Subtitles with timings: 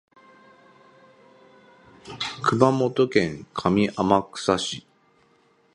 [2.41, 4.87] 熊本県上天草市